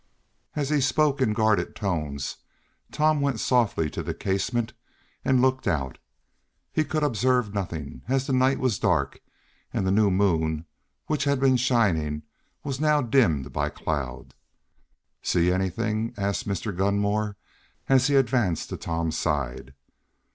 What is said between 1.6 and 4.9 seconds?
tones, Tom went softly to the casement